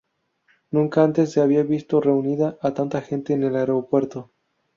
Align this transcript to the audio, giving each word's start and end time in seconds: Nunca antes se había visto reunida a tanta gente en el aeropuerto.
Nunca 0.71 1.03
antes 1.03 1.31
se 1.31 1.41
había 1.41 1.61
visto 1.61 2.01
reunida 2.01 2.57
a 2.63 2.73
tanta 2.73 3.01
gente 3.03 3.33
en 3.33 3.43
el 3.43 3.55
aeropuerto. 3.55 4.31